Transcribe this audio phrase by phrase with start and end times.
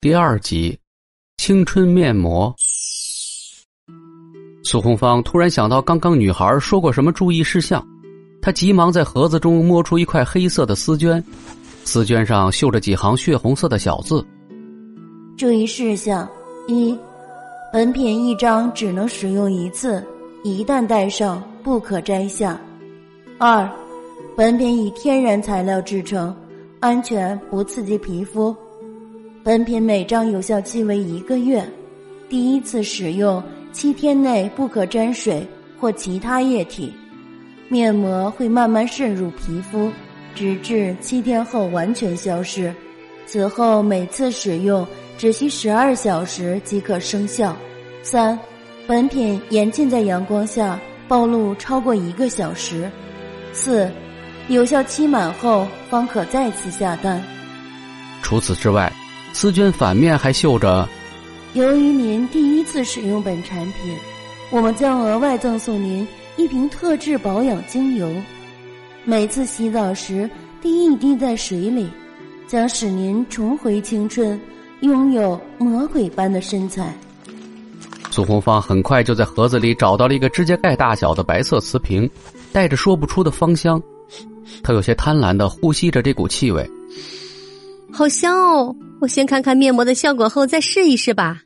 [0.00, 0.78] 第二集，
[1.38, 2.54] 青春面膜。
[4.62, 7.84] 苏红芳突然想到，刚刚女孩说过什么注意事项，
[8.40, 11.20] 她急忙在盒子中摸出一块黑色的丝绢，
[11.84, 14.24] 丝绢上绣着几行血红色的小字
[15.36, 16.28] ：“注意事项
[16.68, 16.96] 一，
[17.72, 20.06] 本品一张只能使用一次，
[20.44, 22.56] 一旦戴上不可摘下。
[23.36, 23.68] 二，
[24.36, 26.32] 本品以天然材料制成，
[26.78, 28.54] 安全不刺激皮肤。”
[29.44, 31.64] 本品每张有效期为一个月，
[32.28, 35.46] 第一次使用七天内不可沾水
[35.78, 36.92] 或其他液体，
[37.68, 39.90] 面膜会慢慢渗入皮肤，
[40.34, 42.74] 直至七天后完全消失。
[43.26, 47.56] 此后每次使用只需十二小时即可生效。
[48.02, 48.38] 三，
[48.86, 52.90] 本品严禁在阳光下暴露超过一个小时。
[53.52, 53.90] 四，
[54.48, 57.22] 有效期满后方可再次下单。
[58.20, 58.92] 除此之外。
[59.32, 60.88] 丝绢反面还绣着
[61.54, 63.94] ：“由于您第一次使用本产品，
[64.50, 68.10] 我们将额外赠送您一瓶特制保养精油。
[69.04, 70.28] 每次洗澡时
[70.60, 71.88] 滴一滴在水里，
[72.48, 74.40] 将使您重回青春，
[74.80, 76.92] 拥有魔鬼般的身材。”
[78.10, 82.10] 苏红芳很快就在盒子里找到了一个指甲盖大小的白色瓷瓶，
[82.52, 83.80] 带着说不出的芳香。
[84.62, 86.68] 她有些贪婪的呼吸着这股气味。
[87.92, 88.74] 好香哦！
[89.00, 91.40] 我先看看面膜的效果后再试一试吧。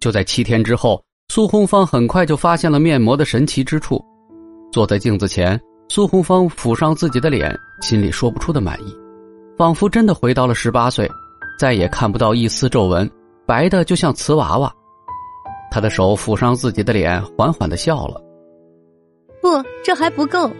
[0.00, 4.04] 就在七天之后，苏红芳很快就发现了面膜的神奇之处。
[4.70, 8.94] 坐在镜子前，苏红芳抚上自己的脸，心里说不出的满意，
[9.56, 11.10] 仿佛真的回到了十八岁，
[11.58, 13.10] 再也看不到一丝皱纹，
[13.46, 14.70] 白的就像瓷娃娃。
[15.70, 18.20] 她的手抚上自己的脸，缓缓的笑了。
[19.40, 19.48] 不，
[19.82, 20.50] 这还不够。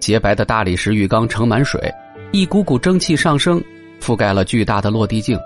[0.00, 1.80] 洁白的大理石浴缸盛满水。
[2.30, 3.62] 一股股蒸汽上升，
[4.00, 5.38] 覆盖了巨大的落地镜。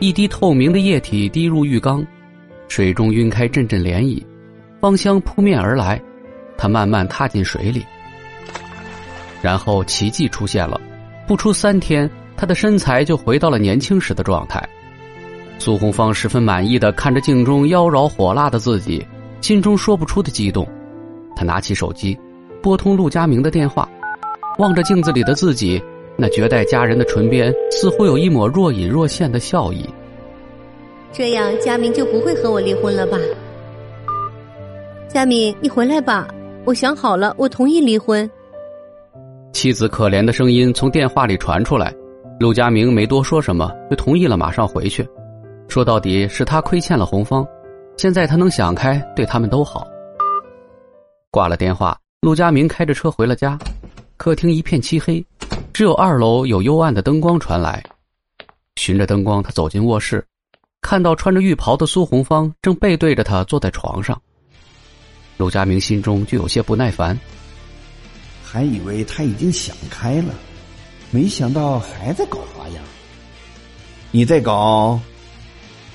[0.00, 2.04] 一滴透明的液体滴入浴缸，
[2.68, 4.22] 水中晕开阵阵涟漪，
[4.80, 6.00] 芳香扑面而来。
[6.56, 7.84] 他慢慢踏进水里，
[9.42, 10.80] 然后奇迹出现了。
[11.26, 14.64] 不出三天，他的身材就回到了年轻时的状态。
[15.58, 19.04] 苏红芳十分满意的看着镜中妖娆火辣的自己，
[19.40, 20.66] 心中说不出的激动。
[21.34, 22.16] 他拿起手机，
[22.62, 23.88] 拨通陆佳明的电话，
[24.58, 25.82] 望着镜子里的自己。
[26.16, 29.84] 那绝代佳人的唇边似乎有一抹若隐若现的笑意。
[31.12, 33.18] 这样，佳明就不会和我离婚了吧？
[35.08, 36.26] 佳明，你回来吧，
[36.64, 38.28] 我想好了，我同意离婚。
[39.52, 41.94] 妻子可怜的声音从电话里传出来，
[42.40, 45.06] 陆佳明没多说什么，就同意了，马上回去。
[45.68, 47.46] 说到底是他亏欠了红芳，
[47.96, 49.86] 现在他能想开，对他们都好。
[51.30, 53.58] 挂了电话，陆佳明开着车回了家，
[54.16, 55.22] 客厅一片漆黑。
[55.72, 57.82] 只有二楼有幽暗的灯光传来，
[58.76, 60.24] 循着灯光，他走进卧室，
[60.82, 64.20] 看到穿着浴袍的苏红芳正背对着他坐在床上。
[65.38, 67.18] 陆佳明心中就有些不耐烦，
[68.44, 70.34] 还以为他已经想开了，
[71.10, 72.84] 没想到还在搞花样。
[74.10, 75.00] 你在搞？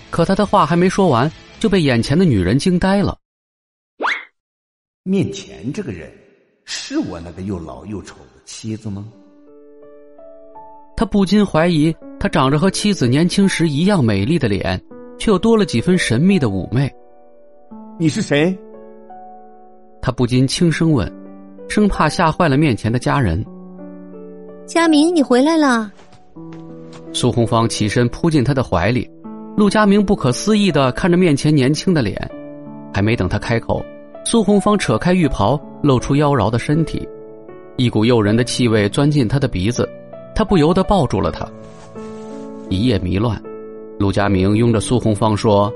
[0.09, 3.15] 可他的话还没说完，就被眼前的女人惊呆了。
[5.03, 6.11] 面前这个人，
[6.65, 9.07] 是我那个又老又丑的妻子吗？
[10.97, 14.81] 他不禁怀疑，他长着和妻子年轻时一样美丽的脸，
[15.19, 16.91] 却又多了几分神秘的妩媚。
[17.99, 18.57] 你是谁？
[20.01, 21.07] 他不禁轻声问，
[21.69, 23.45] 生怕吓坏了面前的家人。
[24.65, 25.91] 佳明，你回来了。
[27.13, 29.07] 苏红芳起身扑进他的怀里，
[29.55, 32.19] 陆佳明不可思议的看着面前年轻的脸，
[32.91, 33.85] 还没等他开口，
[34.25, 37.07] 苏红芳扯开浴袍，露出妖娆的身体，
[37.75, 39.87] 一股诱人的气味钻进他的鼻子。
[40.37, 41.47] 他不由得抱住了她。
[42.69, 43.41] 一夜迷乱，
[43.97, 45.73] 陆佳明拥着苏红芳说：“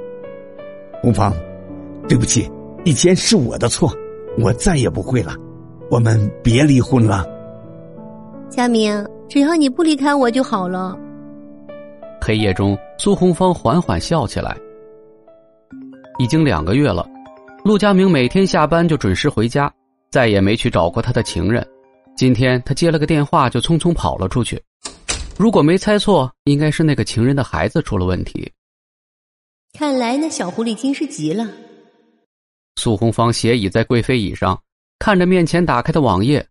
[1.01, 1.33] 红芳，
[2.07, 2.47] 对不起，
[2.85, 3.91] 以前是我的错，
[4.37, 5.33] 我再也不会了，
[5.89, 7.25] 我们别离婚了。”
[8.49, 10.95] 佳明，只要你不离开我就好了。
[12.21, 14.55] 黑夜中，苏红芳缓缓笑起来。
[16.19, 17.03] 已经两个月了，
[17.63, 19.73] 陆佳明每天下班就准时回家，
[20.11, 21.65] 再也没去找过他的情人。
[22.15, 24.61] 今天他接了个电话，就匆匆跑了出去。
[25.37, 28.51] 如果没猜错，应该是那个情人的孩子出了问题。
[29.73, 31.47] 看来那小狐狸精是急了。
[32.75, 34.61] 苏红芳斜倚在贵妃椅上，
[34.99, 36.45] 看着面前打开的网页，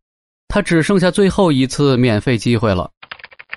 [0.48, 2.90] 她只剩下最后一次免费机会了。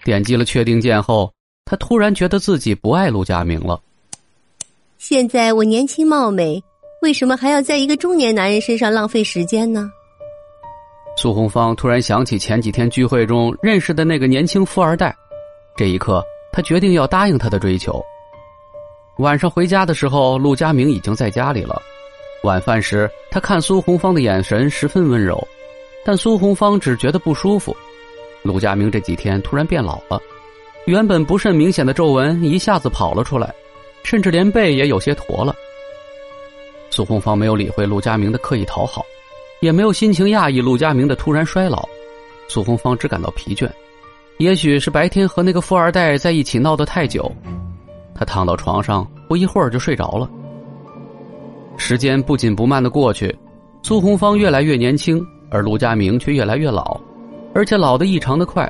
[0.03, 1.33] 点击了确定键后，
[1.65, 3.81] 她突然觉得自己不爱陆佳明了。
[4.97, 6.61] 现在我年轻貌美，
[7.01, 9.89] 为什么还要在一个中年男人身上浪费时间呢？
[11.23, 15.15] 苏红芳突然想起前几天聚会中认识的那个年轻富二代，
[15.73, 16.21] 这一刻，
[16.51, 18.03] 他决定要答应他的追求。
[19.19, 21.81] 晚上回家的时候，陆佳明已经在家里了。
[22.43, 25.41] 晚饭时，他看苏红芳的眼神十分温柔，
[26.03, 27.73] 但苏红芳只觉得不舒服。
[28.41, 30.21] 陆佳明这几天突然变老了，
[30.87, 33.49] 原本不甚明显的皱纹一下子跑了出来，
[34.03, 35.55] 甚至连背也有些驼了。
[36.89, 39.05] 苏红芳没有理会陆佳明的刻意讨好，
[39.63, 41.88] 也没有心情讶异陆佳明的突然衰老。
[42.50, 43.71] 苏红芳只感到疲倦，
[44.38, 47.31] 也许是白天和那个富二代在一起闹得太久，
[48.13, 50.30] 她躺到床上不一会儿就睡着了。
[51.77, 53.33] 时间不紧不慢的过去，
[53.83, 57.00] 苏红芳越来越年轻，而陆佳明却越来越老，
[57.56, 58.69] 而且老得异常的快，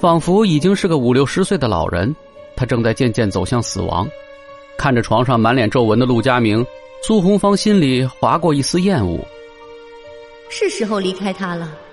[0.00, 2.12] 仿佛已经是个五六十岁的老人。
[2.56, 4.04] 他正在渐渐走向死亡。
[4.76, 6.66] 看着床上满脸皱纹的陆佳明，
[7.04, 9.24] 苏红芳心里划过一丝厌恶。
[10.48, 11.83] 是时候离开他了。